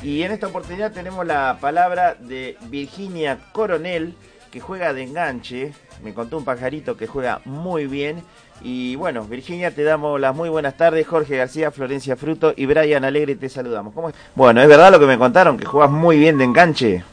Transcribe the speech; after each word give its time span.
Y 0.00 0.22
en 0.22 0.32
esta 0.32 0.46
oportunidad 0.46 0.92
tenemos 0.92 1.26
la 1.26 1.58
palabra 1.60 2.16
de 2.18 2.56
Virginia 2.68 3.38
Coronel, 3.52 4.14
que 4.50 4.60
juega 4.60 4.92
de 4.92 5.02
enganche. 5.02 5.72
Me 6.02 6.14
contó 6.14 6.38
un 6.38 6.44
pajarito 6.44 6.96
que 6.96 7.06
juega 7.06 7.40
muy 7.44 7.86
bien. 7.86 8.22
Y 8.62 8.96
bueno, 8.96 9.24
Virginia, 9.24 9.70
te 9.70 9.82
damos 9.82 10.20
las 10.20 10.34
muy 10.34 10.48
buenas 10.48 10.76
tardes. 10.76 11.06
Jorge 11.06 11.36
García, 11.36 11.70
Florencia 11.70 12.16
Fruto 12.16 12.54
y 12.56 12.66
Brian 12.66 13.04
Alegre, 13.04 13.36
te 13.36 13.48
saludamos. 13.48 13.94
¿Cómo 13.94 14.10
bueno, 14.34 14.62
¿es 14.62 14.68
verdad 14.68 14.90
lo 14.90 14.98
que 14.98 15.06
me 15.06 15.18
contaron? 15.18 15.58
¿Que 15.58 15.66
juegas 15.66 15.90
muy 15.90 16.18
bien 16.18 16.38
de 16.38 16.44
enganche? 16.44 17.04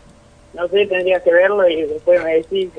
No 0.54 0.68
sé, 0.68 0.86
tendrías 0.88 1.22
que 1.22 1.32
verlo 1.32 1.68
y 1.68 1.84
después 1.84 2.24
me 2.24 2.34
decís. 2.36 2.70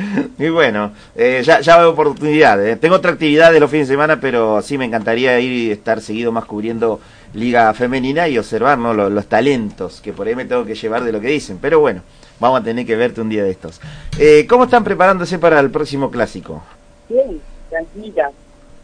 Y 0.38 0.48
bueno, 0.48 0.92
eh, 1.14 1.42
ya, 1.44 1.60
ya 1.60 1.78
veo 1.78 1.90
oportunidades. 1.90 2.78
Tengo 2.80 2.96
otra 2.96 3.12
actividad 3.12 3.52
de 3.52 3.60
los 3.60 3.70
fines 3.70 3.88
de 3.88 3.94
semana, 3.94 4.20
pero 4.20 4.62
sí 4.62 4.78
me 4.78 4.84
encantaría 4.84 5.38
ir 5.40 5.52
y 5.52 5.70
estar 5.70 6.00
seguido 6.00 6.32
más 6.32 6.44
cubriendo 6.44 7.00
Liga 7.34 7.72
Femenina 7.74 8.28
y 8.28 8.38
observar 8.38 8.78
¿no? 8.78 8.92
los, 8.92 9.26
talentos, 9.26 10.00
que 10.00 10.12
por 10.12 10.26
ahí 10.26 10.34
me 10.34 10.44
tengo 10.44 10.64
que 10.64 10.74
llevar 10.74 11.04
de 11.04 11.12
lo 11.12 11.20
que 11.20 11.28
dicen. 11.28 11.58
Pero 11.60 11.80
bueno, 11.80 12.02
vamos 12.38 12.60
a 12.60 12.64
tener 12.64 12.86
que 12.86 12.96
verte 12.96 13.20
un 13.20 13.28
día 13.28 13.44
de 13.44 13.50
estos. 13.50 13.80
Eh, 14.18 14.46
¿Cómo 14.48 14.64
están 14.64 14.84
preparándose 14.84 15.38
para 15.38 15.60
el 15.60 15.70
próximo 15.70 16.10
clásico? 16.10 16.62
Bien, 17.08 17.40
tranquila, 17.68 18.30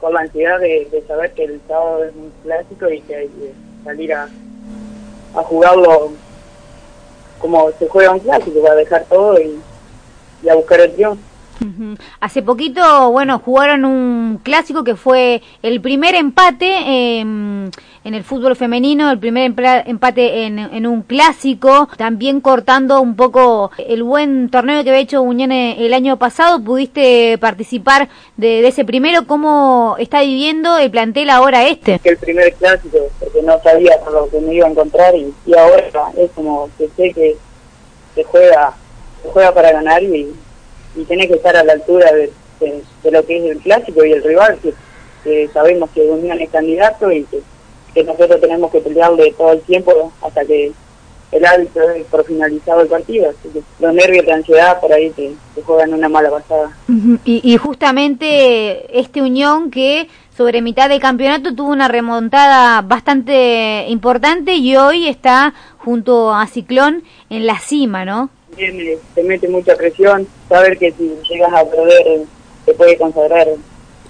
con 0.01 0.15
la 0.15 0.21
ansiedad 0.21 0.59
de, 0.61 1.05
saber 1.07 1.33
que 1.33 1.45
el 1.45 1.61
sábado 1.67 2.05
es 2.05 2.15
un 2.15 2.33
clásico 2.43 2.91
y 2.91 3.01
que 3.03 3.17
hay 3.17 3.29
que 3.29 3.53
salir 3.85 4.13
a, 4.13 4.29
a 5.35 5.43
jugarlo 5.43 6.13
como 7.39 7.71
se 7.79 7.87
juega 7.89 8.13
un 8.13 8.21
clásico, 8.21 8.63
para 8.63 8.77
dejar 8.77 9.05
todo 9.05 9.39
y 9.41 9.61
y 10.43 10.49
a 10.49 10.55
buscar 10.55 10.81
el 10.81 10.93
triunfo. 10.95 11.23
Hace 12.21 12.43
poquito, 12.43 13.11
bueno, 13.11 13.39
jugaron 13.39 13.85
un 13.85 14.41
clásico 14.43 14.85
que 14.85 14.97
fue 14.97 15.43
el 15.63 15.81
primer 15.81 16.15
empate 16.15 17.19
em, 17.21 17.71
en 18.05 18.15
el 18.15 18.25
fútbol 18.25 18.57
femenino, 18.57 19.11
el 19.11 19.19
primer 19.19 19.53
empate 19.87 20.45
en, 20.45 20.87
un 20.87 21.03
clásico, 21.03 21.89
también 21.97 22.41
cortando 22.41 23.01
un 23.01 23.17
poco 23.17 23.71
el 23.79 24.03
buen 24.03 24.49
torneo 24.51 24.85
que 24.85 24.91
había 24.91 25.03
hecho 25.03 25.23
Unión 25.23 25.51
el 25.53 25.93
año 25.95 26.19
pasado. 26.19 26.63
¿Pudiste 26.63 27.39
participar 27.39 28.09
de, 28.37 28.67
ese 28.67 28.85
primero? 28.85 29.27
¿Cómo 29.27 29.97
está 29.99 30.21
viviendo 30.23 30.79
el 30.79 30.91
plantel 30.91 31.31
ahora 31.31 31.67
este? 31.67 32.01
El 32.05 32.17
primer 32.19 32.53
clásico, 32.55 32.99
porque 33.19 33.43
no 33.43 33.61
sabía 33.63 33.99
por 34.05 34.13
lo 34.13 34.29
que 34.29 34.41
me 34.41 34.55
iba 34.55 34.67
a 34.67 34.71
encontrar 34.71 35.15
y, 35.15 35.33
ahora 35.55 35.85
es 36.17 36.31
como 36.33 36.69
que 36.79 36.89
sé 36.97 37.13
que 37.13 37.37
se 38.15 38.25
juega 38.25 38.75
juega 39.33 39.53
para 39.53 39.73
ganar 39.73 40.03
y, 40.03 40.33
y 40.97 41.05
tiene 41.05 41.29
que 41.29 41.35
estar 41.35 41.57
a 41.57 41.65
la 41.65 41.75
altura 41.75 42.11
de, 42.13 42.33
lo 43.11 43.25
que 43.27 43.39
es 43.39 43.45
el 43.45 43.59
clásico 43.59 44.05
y 44.05 44.13
el 44.13 44.23
rival, 44.23 44.59
que, 44.63 45.49
sabemos 45.53 45.91
que 45.91 46.03
Unión 46.03 46.41
es 46.41 46.51
candidato 46.51 47.11
y 47.11 47.25
que, 47.25 47.43
nosotros 48.05 48.41
tenemos 48.43 48.71
que 48.71 48.81
pelearle 48.81 49.33
todo 49.39 49.53
el 49.53 49.61
tiempo 49.63 50.13
hasta 50.21 50.45
que 50.45 50.71
el 51.33 51.47
árbitro 51.47 51.83
por 52.11 52.27
finalizado 52.27 52.83
el 52.83 52.89
partido. 52.89 53.31
Así 53.31 53.49
que 53.49 53.63
los 53.81 53.95
nervios 53.95 54.27
de 54.27 54.33
ansiedad 54.33 54.79
por 54.81 54.93
ahí 54.93 55.09
te, 55.11 55.33
juegan 55.63 55.95
una 55.95 56.09
mala 56.09 56.31
pasada. 56.31 56.77
y, 57.25 57.41
y 57.43 57.57
justamente 57.57 58.99
este 59.01 59.23
Unión 59.23 59.71
que 59.71 60.09
sobre 60.37 60.61
mitad 60.61 60.91
de 60.91 61.01
campeonato 61.01 61.55
tuvo 61.55 61.71
una 61.71 61.89
remontada 61.89 62.83
bastante 62.83 63.87
importante 63.89 64.57
y 64.57 64.77
hoy 64.77 65.09
está 65.09 65.55
junto 65.79 66.35
a 66.35 66.47
Ciclón 66.47 67.03
en 67.31 67.47
la 67.47 67.59
cima, 67.59 68.05
¿no? 68.05 68.29
También 68.49 68.99
te 69.15 69.23
mete 69.23 69.49
mucha 69.49 69.75
presión, 69.77 70.27
saber 70.49 70.79
que 70.79 70.93
si 70.93 71.13
llegas 71.29 71.53
a 71.53 71.65
perder 71.65 72.23
te 72.65 72.75
puede 72.75 72.97
consagrar 72.97 73.47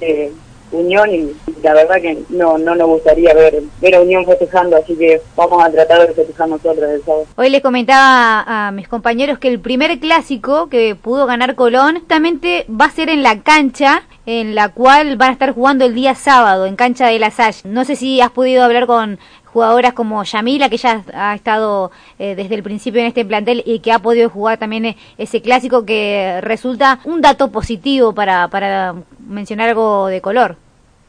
eh, 0.01 0.33
Unión 0.73 1.09
y 1.15 1.33
la 1.63 1.75
verdad 1.75 2.01
que 2.01 2.19
no 2.29 2.59
no 2.59 2.75
nos 2.75 2.89
gustaría 2.89 3.33
ver 3.35 3.63
ver 3.81 3.95
a 3.95 4.01
Unión 4.01 4.27
festejando, 4.27 4.77
así 4.77 4.97
que 4.97 5.21
vamos 5.37 5.65
a 5.65 5.71
tratar 5.71 6.07
de 6.07 6.13
festejar 6.13 6.49
nosotros 6.49 6.91
el 6.91 7.05
sábado. 7.05 7.27
Hoy 7.37 7.51
les 7.51 7.63
comentaba 7.63 8.43
a 8.47 8.73
mis 8.73 8.89
compañeros 8.89 9.39
que 9.39 9.47
el 9.47 9.61
primer 9.61 9.99
clásico 10.01 10.69
que 10.69 10.97
pudo 10.97 11.27
ganar 11.27 11.55
Colón 11.55 11.95
justamente 11.95 12.67
va 12.69 12.87
a 12.87 12.91
ser 12.91 13.11
en 13.11 13.23
la 13.23 13.43
cancha 13.43 14.03
en 14.27 14.57
la 14.57 14.71
cual 14.71 15.17
van 15.17 15.31
a 15.31 15.33
estar 15.33 15.55
jugando 15.55 15.85
el 15.85 15.95
día 15.95 16.17
sábado 16.17 16.67
en 16.67 16.75
cancha 16.75 17.07
de 17.07 17.21
la 17.21 17.31
Salle. 17.31 17.61
No 17.65 17.85
sé 17.85 17.95
si 17.95 18.21
has 18.21 18.33
podido 18.33 18.65
hablar 18.65 18.87
con 18.87 19.21
jugadoras 19.57 19.95
como 19.95 20.23
Yamila, 20.23 20.69
que 20.69 20.77
ya 20.77 21.03
ha 21.15 21.35
estado 21.35 21.91
eh, 22.19 22.35
desde 22.35 22.57
el 22.57 22.63
principio 22.63 23.01
en 23.01 23.07
este 23.07 23.25
plantel 23.25 23.63
y 23.65 23.79
que 23.79 23.91
ha 23.91 23.99
podido 24.01 24.29
jugar 24.29 24.59
también 24.59 24.85
eh, 24.85 24.97
ese 25.17 25.41
clásico 25.41 25.87
que 25.87 26.43
resulta 26.43 27.01
un 27.07 27.23
dato 27.23 27.51
positivo 27.51 28.13
para, 28.13 28.49
para 28.49 28.95
mencionar 29.27 29.71
algo 29.71 30.09
de 30.09 30.21
color. 30.21 30.57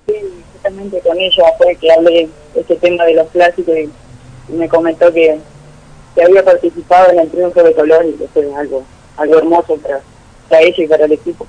Sí, 0.07 0.13
justamente 0.53 1.01
con 1.01 1.19
ella 1.19 1.43
fue 1.57 1.75
que 1.75 1.91
hablé 1.91 2.29
este 2.55 2.77
tema 2.77 3.03
de 3.03 3.15
los 3.15 3.27
clásicos 3.31 3.75
y, 3.77 3.89
me 4.53 4.69
comentó 4.69 5.11
que, 5.11 5.37
había 6.23 6.45
participado 6.45 7.11
en 7.11 7.19
el 7.19 7.29
triunfo 7.29 7.61
de 7.61 7.73
color 7.73 8.05
y 8.05 8.13
que 8.13 8.29
fue 8.29 8.49
algo, 8.55 8.81
algo 9.17 9.37
hermoso 9.39 9.75
para, 9.75 9.99
para 10.47 10.61
ella 10.61 10.83
y 10.85 10.87
para 10.87 11.03
el 11.03 11.11
equipo. 11.11 11.45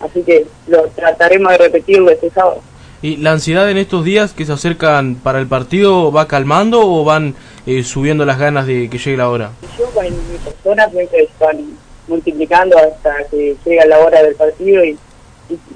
Así 0.00 0.24
que 0.24 0.44
lo 0.66 0.88
trataremos 0.88 1.52
de 1.52 1.58
repetirlo 1.58 2.10
este 2.10 2.30
sábado. 2.30 2.60
¿Y 3.02 3.16
la 3.16 3.32
ansiedad 3.32 3.68
en 3.68 3.78
estos 3.78 4.04
días 4.04 4.32
que 4.32 4.46
se 4.46 4.52
acercan 4.52 5.16
para 5.16 5.40
el 5.40 5.48
partido 5.48 6.12
va 6.12 6.28
calmando 6.28 6.80
o 6.80 7.04
van 7.04 7.34
eh, 7.66 7.82
subiendo 7.82 8.24
las 8.24 8.38
ganas 8.38 8.64
de 8.68 8.88
que 8.88 8.98
llegue 8.98 9.16
la 9.16 9.28
hora? 9.28 9.50
Yo 9.76 9.86
con 9.90 10.04
mi 10.04 10.38
persona 10.38 10.88
siempre 10.88 11.24
están 11.24 11.76
multiplicando 12.06 12.78
hasta 12.78 13.24
que 13.28 13.56
llega 13.64 13.86
la 13.86 13.98
hora 13.98 14.22
del 14.22 14.36
partido 14.36 14.84
y, 14.84 14.96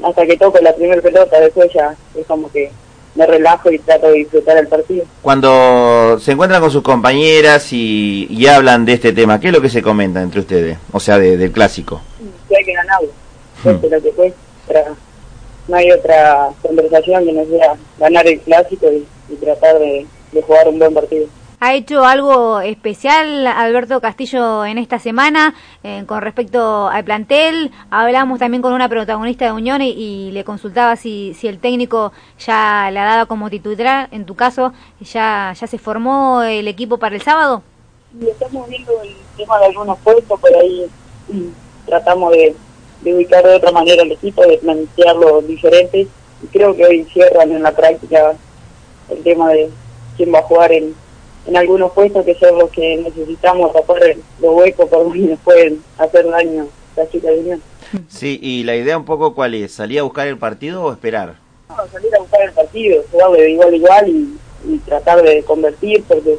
hasta 0.04 0.24
que 0.24 0.36
toco 0.36 0.60
la 0.60 0.72
primera 0.76 1.02
pelota, 1.02 1.40
después 1.40 1.68
ya 1.74 1.96
es 2.14 2.24
como 2.26 2.48
que 2.52 2.70
me 3.16 3.26
relajo 3.26 3.72
y 3.72 3.80
trato 3.80 4.06
de 4.06 4.18
disfrutar 4.18 4.58
el 4.58 4.68
partido. 4.68 5.04
Cuando 5.20 6.18
se 6.20 6.30
encuentran 6.30 6.60
con 6.60 6.70
sus 6.70 6.82
compañeras 6.82 7.72
y, 7.72 8.46
hablan 8.46 8.84
de 8.84 8.92
este 8.92 9.12
tema, 9.12 9.40
¿qué 9.40 9.48
es 9.48 9.52
lo 9.52 9.60
que 9.60 9.68
se 9.68 9.82
comenta 9.82 10.22
entre 10.22 10.40
ustedes? 10.40 10.78
O 10.92 11.00
sea, 11.00 11.18
del 11.18 11.50
clásico. 11.50 12.00
Que 12.48 12.56
hay 12.56 12.64
que 12.64 12.72
ganarlo, 12.72 13.08
hmm. 13.64 13.90
lo 13.90 14.02
que 14.02 14.12
fue, 14.12 14.32
no 15.68 15.76
hay 15.76 15.90
otra 15.90 16.50
conversación 16.62 17.24
que 17.24 17.32
no 17.32 17.44
sea 17.46 17.74
ganar 17.98 18.26
el 18.26 18.40
clásico 18.40 18.86
y, 18.92 19.06
tratar 19.36 19.78
de, 19.78 20.06
jugar 20.46 20.68
un 20.68 20.78
buen 20.78 20.94
partido. 20.94 21.26
¿Ha 21.58 21.74
hecho 21.74 22.04
algo 22.04 22.60
especial 22.60 23.46
Alberto 23.46 24.00
Castillo 24.02 24.66
en 24.66 24.76
esta 24.76 24.98
semana 24.98 25.54
eh, 25.82 26.04
con 26.06 26.20
respecto 26.20 26.88
al 26.88 27.02
plantel? 27.04 27.72
Hablamos 27.90 28.38
también 28.38 28.60
con 28.60 28.74
una 28.74 28.88
protagonista 28.90 29.46
de 29.46 29.52
Unión 29.52 29.80
y, 29.80 30.30
le 30.32 30.44
consultaba 30.44 30.96
si, 30.96 31.34
si 31.34 31.48
el 31.48 31.58
técnico 31.58 32.12
ya 32.38 32.90
la 32.92 33.04
daba 33.04 33.26
como 33.26 33.48
titular. 33.48 34.08
En 34.12 34.26
tu 34.26 34.34
caso, 34.34 34.74
¿ya, 35.00 35.54
ya 35.58 35.66
se 35.66 35.78
formó 35.78 36.42
el 36.42 36.68
equipo 36.68 36.98
para 36.98 37.16
el 37.16 37.22
sábado? 37.22 37.62
Y 38.20 38.28
estamos 38.28 38.68
viendo 38.68 38.92
el 39.02 39.16
tema 39.36 39.58
de 39.58 39.66
algunos 39.66 39.98
puestos, 39.98 40.38
por 40.38 40.54
ahí 40.54 40.86
tratamos 41.86 42.32
de, 42.32 42.54
de 43.00 43.14
ubicar 43.14 43.44
de 43.44 43.54
otra 43.54 43.72
manera 43.72 44.02
el 44.02 44.12
equipo, 44.12 44.42
de 44.46 44.58
plantearlo 44.58 45.42
diferente. 45.42 46.06
Y 46.42 46.46
creo 46.52 46.76
que 46.76 46.84
hoy 46.84 47.04
cierran 47.12 47.52
en 47.52 47.62
la 47.62 47.72
práctica 47.72 48.34
el 49.08 49.22
tema 49.22 49.50
de 49.50 49.70
quién 50.16 50.34
va 50.34 50.40
a 50.40 50.42
jugar 50.42 50.72
en, 50.72 50.94
en 51.46 51.56
algunos 51.56 51.92
puestos 51.92 52.24
que 52.24 52.34
son 52.34 52.58
los 52.58 52.70
que 52.70 52.96
necesitamos 52.96 53.72
tapar 53.72 54.00
los 54.40 54.54
huecos 54.54 54.88
por 54.88 55.04
donde 55.04 55.20
nos 55.20 55.40
pueden 55.40 55.82
hacer 55.98 56.28
daño 56.28 56.68
la 56.96 57.08
chica 57.08 57.30
de 57.30 57.40
Unión. 57.40 57.62
Sí, 58.08 58.38
y 58.42 58.64
la 58.64 58.74
idea 58.74 58.98
un 58.98 59.04
poco 59.04 59.34
cuál 59.34 59.54
es, 59.54 59.72
¿salir 59.72 60.00
a 60.00 60.02
buscar 60.02 60.26
el 60.26 60.38
partido 60.38 60.82
o 60.82 60.92
esperar? 60.92 61.36
No, 61.68 61.76
salir 61.92 62.14
a 62.14 62.18
buscar 62.18 62.42
el 62.42 62.52
partido, 62.52 63.02
jugarlo 63.12 63.36
de 63.36 63.50
igual 63.50 63.72
a 63.72 63.76
igual 63.76 64.08
y, 64.08 64.38
y 64.68 64.78
tratar 64.78 65.22
de 65.22 65.42
convertir, 65.44 66.02
porque 66.08 66.36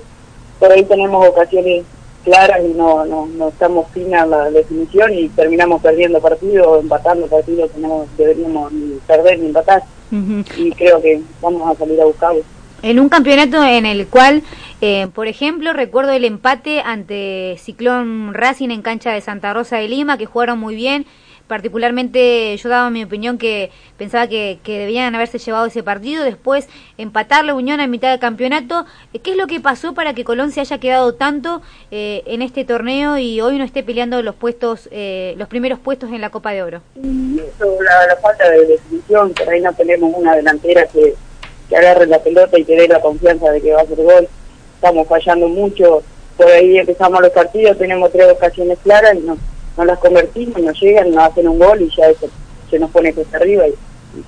por 0.60 0.72
ahí 0.72 0.84
tenemos 0.84 1.26
ocasiones 1.28 1.86
claras 2.28 2.60
y 2.62 2.74
no, 2.74 3.06
no, 3.06 3.26
no 3.26 3.48
estamos 3.48 3.88
finas 3.94 4.28
la 4.28 4.52
definición 4.52 5.14
y 5.14 5.30
terminamos 5.30 5.82
perdiendo 5.82 6.20
partidos, 6.20 6.82
empatando 6.82 7.26
partidos 7.28 7.72
que 7.72 7.80
no 7.80 8.06
deberíamos 8.18 8.72
ni 8.74 8.98
perder 9.08 9.40
ni 9.40 9.48
empatar. 9.48 9.84
Y 10.58 10.72
creo 10.72 11.02
que 11.02 11.22
vamos 11.42 11.70
a 11.70 11.80
salir 11.80 12.02
a 12.02 12.06
buscarlo. 12.06 12.42
En 12.82 13.00
un 13.00 13.08
campeonato 13.08 13.64
en 13.64 13.86
el 13.86 14.08
cual, 14.08 14.44
eh, 14.82 15.08
por 15.16 15.28
ejemplo, 15.28 15.72
recuerdo 15.72 16.12
el 16.12 16.26
empate 16.26 16.82
ante 16.82 17.56
Ciclón 17.60 18.34
Racing 18.34 18.70
en 18.70 18.82
cancha 18.82 19.12
de 19.14 19.22
Santa 19.22 19.54
Rosa 19.54 19.78
de 19.78 19.88
Lima, 19.88 20.18
que 20.18 20.26
jugaron 20.26 20.60
muy 20.60 20.76
bien 20.76 21.06
particularmente 21.48 22.56
yo 22.58 22.70
daba 22.70 22.90
mi 22.90 23.04
opinión 23.04 23.38
que 23.38 23.72
pensaba 23.98 24.28
que, 24.28 24.60
que, 24.64 24.78
debían 24.78 25.16
haberse 25.16 25.40
llevado 25.40 25.66
ese 25.66 25.82
partido, 25.82 26.24
después 26.24 26.68
empatar 26.98 27.46
la 27.46 27.56
Unión 27.56 27.80
a 27.80 27.88
mitad 27.88 28.12
del 28.12 28.20
campeonato. 28.20 28.86
¿Qué 29.24 29.32
es 29.32 29.38
lo 29.38 29.48
que 29.48 29.60
pasó 29.60 29.94
para 29.94 30.14
que 30.14 30.24
Colón 30.24 30.52
se 30.52 30.62
haya 30.62 30.78
quedado 30.78 31.16
tanto 31.16 31.62
eh, 31.92 32.24
en 32.26 32.42
este 32.42 32.66
torneo 32.66 33.18
y 33.18 33.42
hoy 33.42 33.58
no 33.58 33.64
esté 33.64 33.84
peleando 33.84 34.22
los 34.22 34.36
puestos, 34.36 34.90
eh, 34.92 35.34
los 35.38 35.48
primeros 35.48 35.80
puestos 35.80 36.12
en 36.12 36.22
la 36.22 36.30
Copa 36.30 36.52
de 36.52 36.64
Oro? 36.64 36.82
Eso, 36.96 37.78
la, 37.82 38.16
falta 38.18 38.50
de 38.50 38.66
definición, 38.66 39.34
por 39.34 39.50
ahí 39.50 39.62
no 39.62 39.74
tenemos 39.74 40.14
una 40.16 40.36
delantera 40.36 40.86
que, 40.88 41.16
que 41.70 41.76
agarre 41.76 42.06
la 42.08 42.20
pelota 42.20 42.60
y 42.60 42.66
que 42.66 42.76
dé 42.76 42.88
la 42.88 43.00
confianza 43.00 43.50
de 43.52 43.62
que 43.62 43.72
va 43.72 43.80
a 43.80 43.84
hacer 43.84 43.98
gol. 43.98 44.28
Estamos 44.76 45.08
fallando 45.08 45.48
mucho, 45.48 46.04
por 46.36 46.48
ahí 46.48 46.78
empezamos 46.78 47.20
los 47.22 47.32
partidos, 47.32 47.78
tenemos 47.78 48.12
tres 48.12 48.32
ocasiones 48.32 48.78
claras 48.84 49.16
y 49.16 49.22
no 49.22 49.38
no 49.78 49.86
las 49.86 50.00
convertimos, 50.00 50.62
nos 50.62 50.80
llegan, 50.82 51.12
nos 51.12 51.24
hacen 51.24 51.48
un 51.48 51.60
gol 51.60 51.82
y 51.82 51.90
ya 51.96 52.08
eso 52.08 52.28
se 52.70 52.80
nos 52.80 52.90
pone 52.92 53.14
cuesta 53.14 53.38
arriba 53.38 53.68
y, 53.68 53.74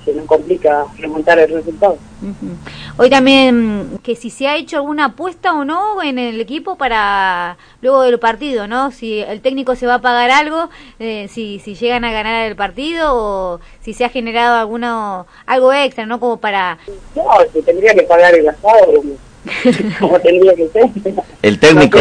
se 0.04 0.14
nos 0.14 0.24
complica 0.26 0.84
remontar 0.98 1.36
el 1.40 1.52
resultado. 1.52 1.98
Hoy 2.96 3.10
también 3.10 3.98
que 4.04 4.14
si 4.14 4.30
se 4.30 4.46
ha 4.46 4.54
hecho 4.54 4.76
alguna 4.76 5.06
apuesta 5.06 5.52
o 5.52 5.64
no 5.64 6.00
en 6.00 6.16
el 6.16 6.40
equipo 6.40 6.76
para 6.76 7.56
luego 7.82 8.02
del 8.02 8.20
partido, 8.20 8.68
¿no? 8.68 8.92
Si 8.92 9.18
el 9.18 9.40
técnico 9.40 9.74
se 9.74 9.88
va 9.88 9.94
a 9.94 10.00
pagar 10.00 10.30
algo, 10.30 10.68
eh, 11.00 11.26
si, 11.28 11.58
si 11.58 11.74
llegan 11.74 12.04
a 12.04 12.12
ganar 12.12 12.46
el 12.46 12.54
partido 12.54 13.08
o 13.16 13.60
si 13.80 13.92
se 13.92 14.04
ha 14.04 14.10
generado 14.10 14.58
alguno 14.58 15.26
algo 15.44 15.72
extra, 15.72 16.06
¿no? 16.06 16.20
Como 16.20 16.36
para... 16.36 16.78
No, 17.16 17.24
se 17.52 17.60
tendría 17.60 17.92
que 17.92 18.02
pagar 18.02 18.32
el 18.32 18.48
asado, 18.48 18.94
como, 19.98 20.20
tendría 20.20 20.54
que 20.54 20.68
ser. 20.68 20.88
El 21.42 21.58
técnico. 21.58 21.98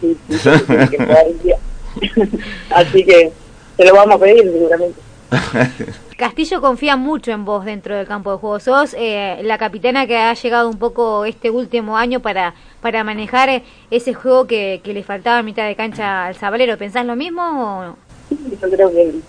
Sí, 0.00 0.16
sí, 0.30 0.56
que 0.90 0.98
día. 1.42 1.56
Así 2.70 3.04
que 3.04 3.32
se 3.76 3.84
lo 3.84 3.94
vamos 3.94 4.16
a 4.16 4.18
pedir 4.18 4.44
seguramente. 4.44 5.00
Castillo 6.16 6.60
confía 6.60 6.96
mucho 6.96 7.32
en 7.32 7.44
vos 7.44 7.64
dentro 7.64 7.96
del 7.96 8.06
campo 8.06 8.30
de 8.32 8.38
juego. 8.38 8.60
Sos 8.60 8.94
eh, 8.96 9.40
la 9.42 9.58
capitana 9.58 10.06
que 10.06 10.16
ha 10.16 10.34
llegado 10.34 10.68
un 10.68 10.78
poco 10.78 11.24
este 11.24 11.50
último 11.50 11.96
año 11.96 12.20
para, 12.20 12.54
para 12.80 13.02
manejar 13.02 13.62
ese 13.90 14.14
juego 14.14 14.46
que, 14.46 14.80
que 14.84 14.92
le 14.92 15.02
faltaba 15.02 15.38
a 15.38 15.42
mitad 15.42 15.66
de 15.66 15.74
cancha 15.74 16.26
al 16.26 16.36
Zabalero. 16.36 16.78
¿Pensás 16.78 17.06
lo 17.06 17.16
mismo 17.16 17.42
o 17.42 17.84
no? 17.84 17.96
Yo 18.30 18.70
creo 18.70 18.90
que 18.92 19.02
él, 19.02 19.22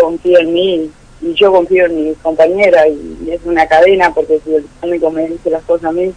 confía 0.00 0.38
en 0.40 0.52
mí 0.52 0.90
y 1.22 1.34
yo 1.34 1.50
confío 1.50 1.86
en 1.86 2.04
mi 2.04 2.14
compañera 2.14 2.86
y, 2.86 3.30
es 3.30 3.40
una 3.44 3.66
cadena 3.66 4.14
porque 4.14 4.40
si 4.44 4.54
el 4.54 4.66
técnico 4.80 5.10
me 5.10 5.26
dice 5.26 5.50
las 5.50 5.64
cosas 5.64 5.90
a 5.90 5.92
mí, 5.92 6.12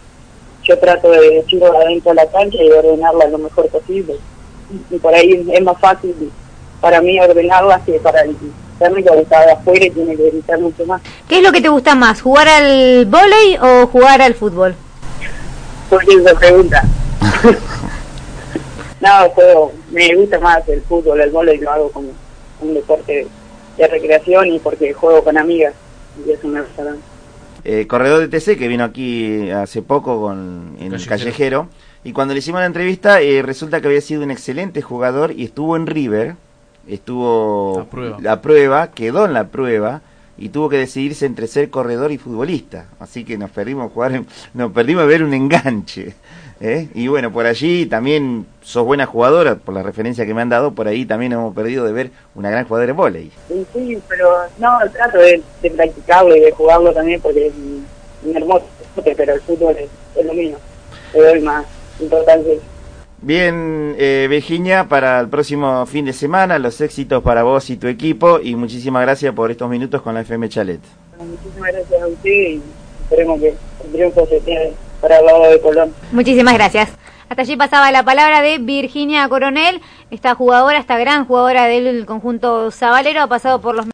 yo 0.72 0.78
trato 0.78 1.10
de 1.10 1.30
decirlo 1.30 1.76
adentro 1.76 2.10
de 2.10 2.16
la 2.16 2.26
cancha 2.26 2.62
y 2.62 2.70
ordenarla 2.70 3.26
lo 3.28 3.38
mejor 3.38 3.68
posible. 3.68 4.16
Y 4.90 4.98
por 4.98 5.14
ahí 5.14 5.46
es 5.52 5.62
más 5.62 5.78
fácil 5.78 6.14
para 6.80 7.00
mí 7.00 7.20
ordenarla 7.20 7.80
que 7.84 7.92
para 8.00 8.22
el 8.22 8.36
técnico 8.78 9.12
que 9.14 9.20
está 9.20 9.44
de 9.44 9.52
afuera 9.52 9.84
y 9.84 9.90
tiene 9.90 10.16
que 10.16 10.30
gritar 10.30 10.58
mucho 10.58 10.86
más. 10.86 11.02
¿Qué 11.28 11.38
es 11.38 11.42
lo 11.42 11.52
que 11.52 11.60
te 11.60 11.68
gusta 11.68 11.94
más, 11.94 12.22
jugar 12.22 12.48
al 12.48 13.06
volei 13.06 13.58
o 13.60 13.86
jugar 13.86 14.22
al 14.22 14.34
fútbol? 14.34 14.74
¿Por 15.90 16.04
qué 16.06 16.14
esa 16.14 16.34
pregunta? 16.38 16.82
no, 19.00 19.30
juego, 19.30 19.72
me 19.90 20.14
gusta 20.16 20.40
más 20.40 20.66
el 20.68 20.80
fútbol, 20.82 21.20
el 21.20 21.30
volei 21.30 21.58
lo 21.58 21.70
hago 21.70 21.92
como 21.92 22.08
un 22.60 22.74
deporte 22.74 23.26
de 23.76 23.86
recreación 23.88 24.46
y 24.48 24.58
porque 24.58 24.92
juego 24.94 25.22
con 25.22 25.36
amigas 25.36 25.74
y 26.26 26.30
eso 26.30 26.48
me 26.48 26.62
gusta 26.62 26.82
eh, 27.64 27.86
corredor 27.86 28.26
de 28.26 28.28
TC 28.28 28.58
que 28.58 28.68
vino 28.68 28.84
aquí 28.84 29.50
hace 29.50 29.82
poco 29.82 30.20
con, 30.20 30.76
en 30.80 30.92
el 30.92 31.06
callejero. 31.06 31.68
Y 32.04 32.12
cuando 32.12 32.34
le 32.34 32.40
hicimos 32.40 32.60
la 32.60 32.66
entrevista 32.66 33.20
eh, 33.20 33.42
resulta 33.42 33.80
que 33.80 33.86
había 33.86 34.00
sido 34.00 34.22
un 34.22 34.30
excelente 34.30 34.82
jugador 34.82 35.32
y 35.32 35.44
estuvo 35.44 35.76
en 35.76 35.86
River. 35.86 36.36
Estuvo 36.88 37.86
la 38.20 38.40
prueba. 38.42 38.90
quedó 38.90 39.24
en 39.24 39.32
la 39.32 39.48
prueba 39.48 40.02
y 40.42 40.48
tuvo 40.48 40.68
que 40.68 40.76
decidirse 40.76 41.24
entre 41.24 41.46
ser 41.46 41.70
corredor 41.70 42.10
y 42.10 42.18
futbolista. 42.18 42.86
Así 42.98 43.24
que 43.24 43.38
nos 43.38 43.52
perdimos 43.52 43.92
jugar, 43.92 44.24
nos 44.54 44.72
perdimos 44.72 45.06
ver 45.06 45.22
un 45.22 45.32
enganche. 45.34 46.16
¿eh? 46.60 46.88
Y 46.94 47.06
bueno, 47.06 47.32
por 47.32 47.46
allí 47.46 47.86
también 47.86 48.44
sos 48.60 48.84
buena 48.84 49.06
jugadora, 49.06 49.54
por 49.54 49.72
la 49.72 49.84
referencia 49.84 50.26
que 50.26 50.34
me 50.34 50.42
han 50.42 50.48
dado, 50.48 50.72
por 50.72 50.88
ahí 50.88 51.06
también 51.06 51.30
hemos 51.30 51.54
perdido 51.54 51.84
de 51.84 51.92
ver 51.92 52.10
una 52.34 52.50
gran 52.50 52.64
jugadora 52.64 52.88
de 52.88 52.92
volei. 52.92 53.30
Sí, 53.46 53.64
sí, 53.72 54.02
pero 54.08 54.32
no, 54.58 54.80
trato 54.92 55.18
de, 55.18 55.40
practicarlo 55.76 56.34
y 56.34 56.40
de 56.40 56.50
jugarlo 56.50 56.92
también 56.92 57.20
porque 57.20 57.46
es 57.46 57.52
un, 57.54 58.36
hermoso 58.36 58.66
pero 59.04 59.34
el 59.34 59.40
fútbol 59.42 59.76
es, 59.76 60.26
lo 60.26 60.34
mío. 60.34 60.56
Le 61.14 61.22
doy 61.22 61.40
más 61.40 61.64
importancia 62.00 62.54
Bien, 63.24 63.94
eh, 63.98 64.26
Virginia, 64.28 64.88
para 64.88 65.20
el 65.20 65.28
próximo 65.28 65.86
fin 65.86 66.04
de 66.04 66.12
semana, 66.12 66.58
los 66.58 66.80
éxitos 66.80 67.22
para 67.22 67.44
vos 67.44 67.70
y 67.70 67.76
tu 67.76 67.86
equipo 67.86 68.40
y 68.42 68.56
muchísimas 68.56 69.02
gracias 69.02 69.32
por 69.32 69.52
estos 69.52 69.70
minutos 69.70 70.02
con 70.02 70.14
la 70.14 70.22
FM 70.22 70.48
Chalet. 70.48 70.80
Muchísimas 71.18 71.70
gracias 71.72 72.02
a 72.02 72.06
usted 72.08 72.30
y 72.30 72.62
esperemos 73.04 73.40
que 73.40 73.48
el 73.50 73.92
triunfo 73.92 74.26
se 74.26 74.40
tiene 74.40 74.72
para 75.00 75.20
el 75.20 75.26
lado 75.26 75.48
de 75.48 75.60
Colón. 75.60 75.94
Muchísimas 76.10 76.54
gracias. 76.54 76.90
Hasta 77.28 77.42
allí 77.42 77.56
pasaba 77.56 77.92
la 77.92 78.02
palabra 78.02 78.42
de 78.42 78.58
Virginia 78.58 79.28
Coronel, 79.28 79.80
esta 80.10 80.34
jugadora, 80.34 80.78
esta 80.78 80.98
gran 80.98 81.24
jugadora 81.24 81.66
del 81.66 82.04
conjunto 82.06 82.72
Zabalero, 82.72 83.22
ha 83.22 83.28
pasado 83.28 83.60
por 83.60 83.76
los 83.76 83.86